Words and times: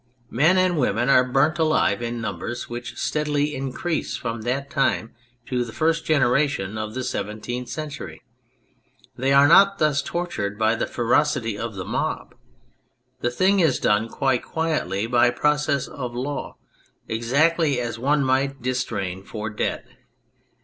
Men 0.31 0.57
and 0.57 0.79
women 0.79 1.09
are 1.09 1.31
burnt 1.31 1.59
alive 1.59 2.01
in 2.01 2.19
numbers 2.19 2.67
which 2.67 2.97
steadily 2.97 3.53
increase 3.53 4.17
from 4.17 4.41
that 4.41 4.71
time 4.71 5.13
to 5.45 5.63
the 5.63 5.71
first 5.71 6.05
generation 6.05 6.75
of 6.75 6.95
the 6.95 7.03
Seventeenth 7.03 7.69
Century. 7.69 8.19
They 9.15 9.31
are 9.31 9.47
not 9.47 9.77
thus 9.77 10.01
tortured 10.01 10.57
by 10.57 10.73
the 10.73 10.87
ferocity 10.87 11.55
of 11.55 11.75
the 11.75 11.85
mob. 11.85 12.33
The 13.19 13.29
thing 13.29 13.59
is 13.59 13.77
done 13.77 14.09
quite 14.09 14.41
quietly 14.41 15.05
by 15.05 15.29
process 15.29 15.87
of 15.87 16.15
law, 16.15 16.55
exactly 17.07 17.79
as 17.79 17.99
one 17.99 18.23
might 18.23 18.59
distrain 18.59 19.21
for 19.21 19.51
debt. 19.51 19.85